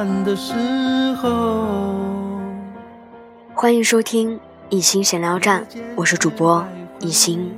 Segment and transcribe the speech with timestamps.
[0.00, 0.54] 暗的时
[1.16, 1.66] 候。
[3.54, 6.64] 欢迎收听一心闲聊站，我是主播
[7.00, 7.52] 一心。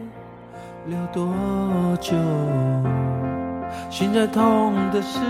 [4.13, 5.21] 在痛的时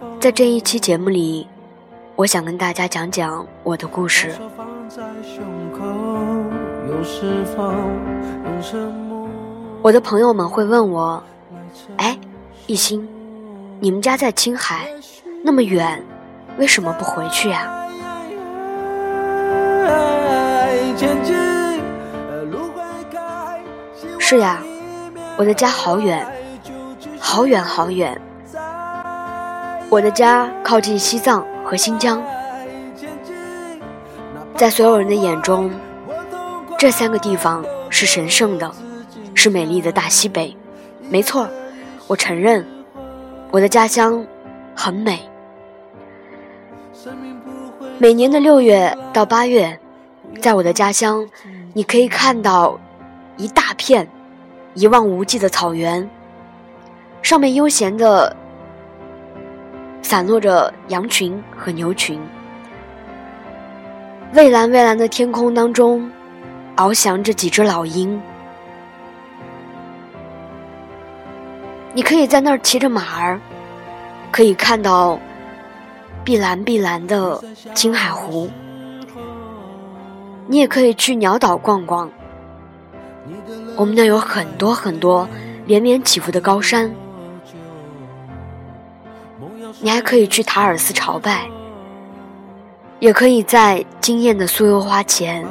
[0.00, 0.18] 候。
[0.18, 1.46] 在这一期节目里，
[2.16, 4.34] 我想跟大家讲讲我的故事。
[9.82, 11.22] 我的朋友们会问我
[11.96, 12.18] ：“哎，
[12.66, 13.08] 一心，
[13.78, 14.88] 你们家在青海，
[15.44, 16.02] 那么远，
[16.58, 17.72] 为什么不回去呀、
[24.18, 24.62] 是呀，
[25.36, 26.26] 我的家好远，
[27.18, 28.20] 好远好远。
[29.88, 32.22] 我的家靠近西藏和新疆，
[34.54, 35.70] 在所有人的眼中，
[36.78, 38.70] 这三个地方是神圣的，
[39.34, 40.54] 是美丽的大西北。
[41.08, 41.48] 没错，
[42.06, 42.66] 我承认，
[43.50, 44.26] 我的家乡
[44.76, 45.29] 很美。
[47.98, 49.78] 每年的六月到八月，
[50.40, 51.26] 在我的家乡，
[51.72, 52.78] 你可以看到
[53.36, 54.08] 一大片
[54.74, 56.08] 一望无际的草原，
[57.22, 58.34] 上面悠闲的
[60.02, 62.20] 散落着羊群和牛群。
[64.32, 66.10] 蔚蓝蔚蓝的天空当中，
[66.76, 68.20] 翱翔着几只老鹰。
[71.92, 73.40] 你可以在那儿骑着马儿，
[74.30, 75.18] 可以看到
[76.30, 77.42] 碧蓝碧蓝的
[77.74, 78.48] 青海湖。
[80.46, 82.08] 你也可以去鸟岛逛逛，
[83.74, 85.28] 我们那有很多很多
[85.66, 86.88] 连绵起伏的高山。
[89.80, 91.50] 你还可以去塔尔寺朝拜，
[93.00, 95.44] 也可以在惊艳的酥油花前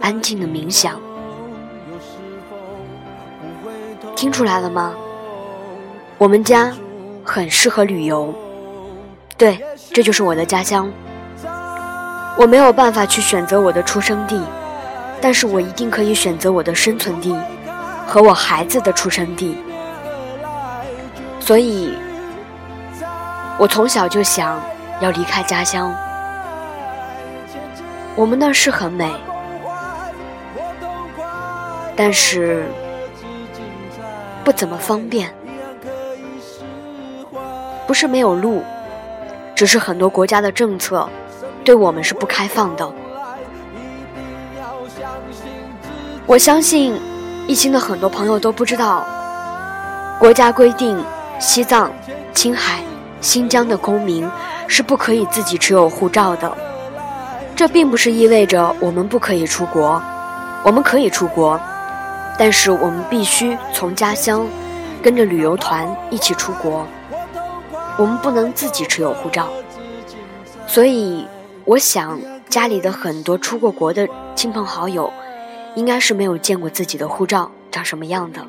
[0.00, 0.94] 安静的冥想。
[4.14, 4.94] 听出来了吗？
[6.18, 6.72] 我们家
[7.24, 8.32] 很适合旅游。
[9.36, 10.90] 对，这就是我的家乡。
[12.36, 14.40] 我没有办法去选择我的出生地，
[15.20, 17.36] 但是我一定可以选择我的生存地
[18.06, 19.56] 和我孩子的出生地。
[21.40, 21.96] 所以，
[23.58, 24.60] 我从小就想
[25.00, 25.94] 要离开家乡。
[28.16, 29.12] 我们那是很美，
[31.96, 32.64] 但是
[34.44, 35.32] 不怎么方便。
[37.86, 38.64] 不是没有路，
[39.54, 41.08] 只是很多国家的政策
[41.64, 42.92] 对我们是不开放的。
[46.26, 46.98] 我相信
[47.46, 49.06] 一心的很多朋友都不知道，
[50.18, 51.02] 国家规定
[51.38, 51.90] 西藏、
[52.32, 52.82] 青海、
[53.20, 54.28] 新疆的公民
[54.66, 56.50] 是不可以自己持有护照的。
[57.54, 60.02] 这并不是意味着我们不可以出国，
[60.64, 61.60] 我们可以出国，
[62.36, 64.44] 但是我们必须从家乡
[65.02, 66.84] 跟着旅游团一起出国。
[67.96, 69.48] 我们不能自己持有护照，
[70.66, 71.24] 所以
[71.64, 75.12] 我想家里的很多出过国的亲朋好友，
[75.76, 78.44] 应该是没有见过自己的护照长什么样的。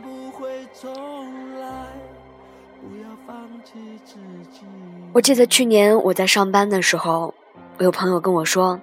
[5.14, 7.34] 我记得去年我在上班的时候，
[7.78, 8.80] 我有朋友跟我说：“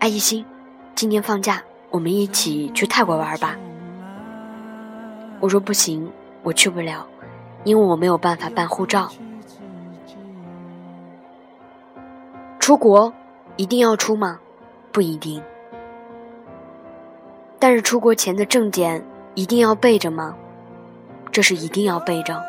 [0.00, 0.44] 哎，一心，
[0.96, 3.56] 今年放假我们一起去泰国玩吧。”
[5.38, 6.10] 我说不行，
[6.42, 7.06] 我去不了，
[7.64, 9.10] 因为我没有办法办护照。
[12.62, 13.12] 出国
[13.56, 14.38] 一定要出吗？
[14.92, 15.42] 不一定。
[17.58, 20.36] 但是出国前的证件一定要备着吗？
[21.32, 22.40] 这是一定要备着，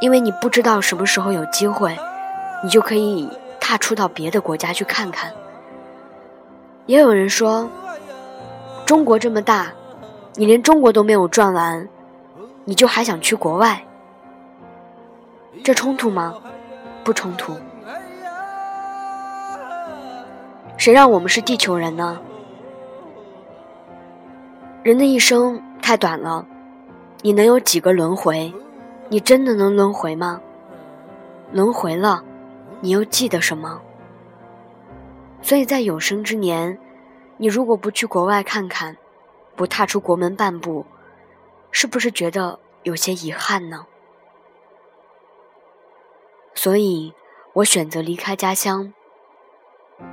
[0.00, 1.96] 因为你不知道什么时候有机会，
[2.64, 5.32] 你就可以踏出到别的国家去看看。
[6.86, 7.70] 也有人说，
[8.84, 9.72] 中国这么大，
[10.34, 11.88] 你连中国都没有转完，
[12.64, 13.84] 你就还想去国外？
[15.62, 16.34] 这冲突吗？
[17.04, 17.54] 不冲突。
[20.82, 22.20] 谁让我们是地球人呢？
[24.82, 26.44] 人的一生太短了，
[27.20, 28.52] 你能有几个轮回？
[29.08, 30.40] 你真的能轮回吗？
[31.52, 32.24] 轮回了，
[32.80, 33.80] 你又记得什么？
[35.40, 36.76] 所以在有生之年，
[37.36, 38.96] 你如果不去国外看看，
[39.54, 40.84] 不踏出国门半步，
[41.70, 43.86] 是不是觉得有些遗憾呢？
[46.56, 47.14] 所以
[47.52, 48.92] 我选择离开家乡。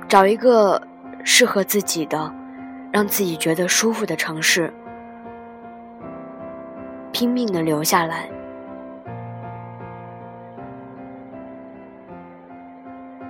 [0.08, 0.80] 找一个
[1.24, 2.32] 适合自己的、
[2.92, 4.72] 让自己觉得舒服的城市，
[7.12, 8.28] 拼命的留下来。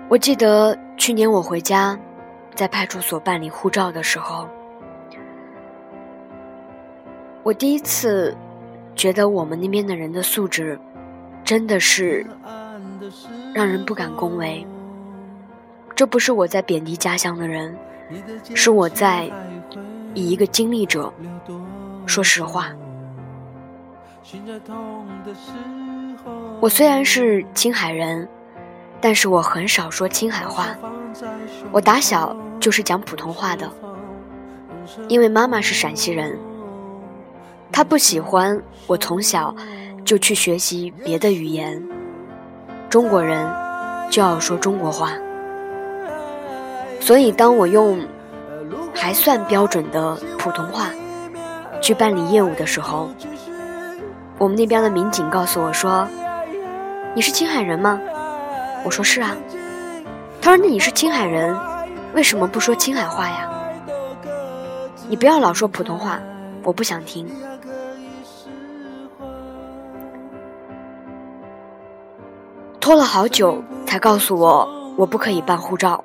[0.08, 1.98] 我记得去年我回家，
[2.54, 4.48] 在派出所办理护照的时候，
[7.42, 8.36] 我第一次
[8.96, 10.78] 觉得我们那边的人的素质
[11.44, 12.26] 真的是
[13.54, 14.66] 让人不敢恭维。
[16.00, 17.76] 这不是我在贬低家乡的人，
[18.54, 19.30] 是我在
[20.14, 21.12] 以一个经历者
[22.06, 22.68] 说实话。
[26.58, 28.26] 我虽然是青海人，
[28.98, 30.68] 但是我很少说青海话。
[31.70, 33.70] 我打小就是讲普通话的，
[35.06, 36.38] 因为妈妈是陕西人，
[37.70, 39.54] 她不喜欢我从小
[40.02, 41.86] 就去学习别的语言。
[42.88, 43.46] 中国人
[44.08, 45.12] 就要说中国话，
[47.00, 48.06] 所以当我用
[48.94, 50.90] 还算标准的普通话
[51.80, 53.10] 去办理业务的时候，
[54.38, 56.06] 我们那边的民警告诉我说
[57.14, 58.00] ：“你是青海人吗？”
[58.84, 59.36] 我说：“是啊。”
[60.40, 61.56] 他说：“那你是青海人，
[62.14, 63.50] 为什么不说青海话呀？
[65.08, 66.20] 你不要老说普通话，
[66.62, 67.26] 我不想听。”
[72.80, 76.02] 拖了好久才告诉我我不可以办护照，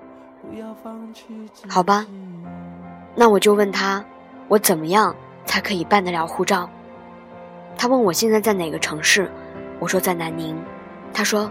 [1.68, 2.06] 好吧，
[3.16, 4.04] 那我就问他
[4.48, 5.16] 我怎么样
[5.46, 6.70] 才可以办得了护照？
[7.78, 9.32] 他问我现在在哪个城市，
[9.80, 10.56] 我说在南宁。
[11.14, 11.50] 他说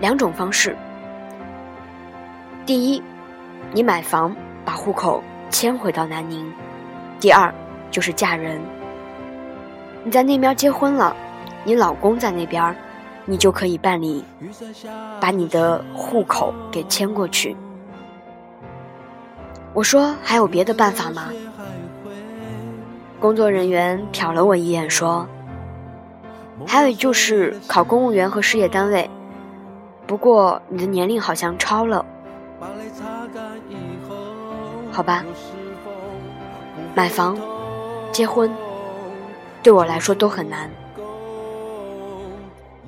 [0.00, 0.76] 两种方式，
[2.64, 3.02] 第一，
[3.72, 4.34] 你买房
[4.64, 6.44] 把户口迁回到南宁；
[7.20, 7.52] 第二
[7.90, 8.60] 就是嫁人，
[10.04, 11.14] 你在那边结婚了，
[11.64, 12.74] 你老公在那边。
[13.26, 14.22] 你就可以办理，
[15.18, 17.56] 把你的户口给迁过去。
[19.74, 21.32] 我说还有别的办法吗？
[23.18, 25.26] 工作人员瞟了我一眼说
[26.64, 29.10] ：“还有就是考公务员和事业单位，
[30.06, 32.06] 不过你的年龄好像超了。”
[34.92, 35.24] 好吧，
[36.94, 37.36] 买房、
[38.12, 38.48] 结婚，
[39.60, 40.70] 对我来说都很难。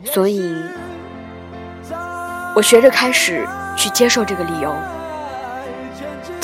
[0.05, 0.55] 所以，
[2.55, 3.45] 我学着开始
[3.77, 4.73] 去接受这个理由，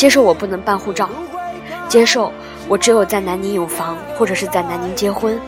[0.02, 1.08] 接受我不能办护照，
[1.88, 2.32] 接受
[2.66, 5.38] 我只有在南宁有房或者是在南宁结婚，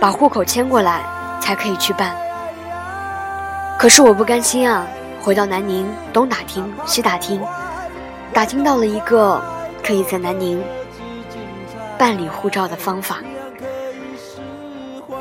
[0.00, 1.02] 把户口迁过来
[1.42, 2.16] 才可以去办。
[3.78, 4.86] 可是我不甘心啊！
[5.20, 7.38] 回到南宁，东打听西打听，
[8.32, 9.38] 打听到了一个
[9.84, 10.58] 可以在南宁
[11.98, 13.18] 办理护照的方法，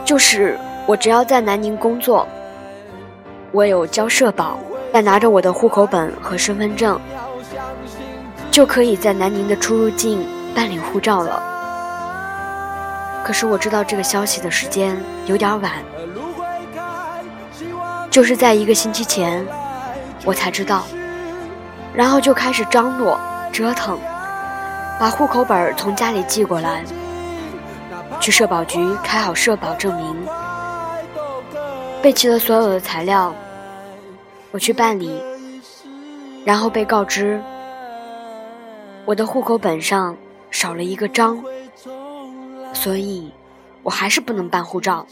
[0.06, 0.57] 就是。
[0.88, 2.25] 我只要在南宁工作，
[3.52, 4.57] 我有交社保，
[4.94, 6.98] 再拿着我的户口本和身份证，
[8.56, 10.25] 就可以在南宁的出入境
[10.56, 11.44] 办理护照了。
[13.22, 15.74] 可是我知道这个消息的时间有点晚，
[18.10, 19.46] 就是在一个星期前，
[20.24, 20.86] 我才知道，
[21.94, 23.19] 然后就开始张罗
[23.52, 24.00] 折腾，
[24.98, 26.81] 把户口本从家里寄过来，
[28.22, 30.16] 去社保局开好社保证明。
[32.02, 33.36] 备齐了所有的材料，
[34.52, 35.22] 我去办理，
[36.46, 37.44] 然后被告知
[39.06, 40.18] 我的户口本上
[40.50, 41.40] 少了一个章，
[42.74, 43.31] 所以
[43.83, 45.06] 我还是不能办护照。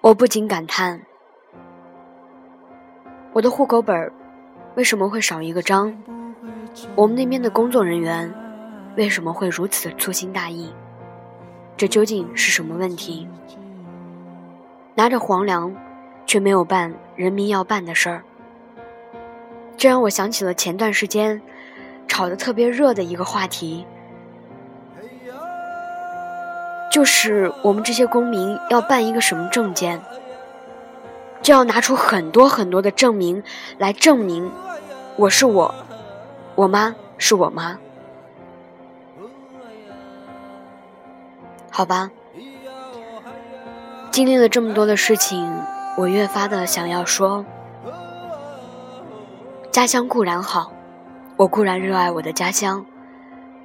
[0.00, 1.00] 我不禁感叹：
[3.32, 4.12] 我的户口本
[4.74, 5.96] 为什么会少一个章？
[6.96, 8.34] 我们那边的工作人员
[8.96, 10.72] 为什么会如此的粗心大意？
[11.76, 13.28] 这究竟是什么问题？
[14.96, 15.72] 拿着皇粮，
[16.26, 18.24] 却没有办人民要办的事儿，
[19.76, 21.40] 这让我想起了前段时间
[22.06, 23.86] 炒得特别热的一个话题，
[26.90, 30.02] 就是我们这些公民要办一个什么证件，
[31.40, 33.42] 就要拿出很多很多的证明
[33.78, 34.50] 来证明
[35.16, 35.74] 我是我，
[36.54, 37.78] 我妈是我妈，
[41.70, 42.10] 好吧。
[44.10, 45.50] 经历了这么多的事情，
[45.96, 47.46] 我越发的想要说：
[49.70, 50.70] 家乡固然好，
[51.42, 52.86] 我固然热爱我的家乡，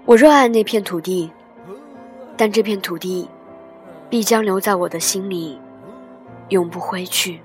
[0.03, 1.31] 我热爱那片土地，
[2.35, 3.29] 但这片土地
[4.09, 5.59] 必将留在我的心里，
[6.49, 7.39] 永不回去。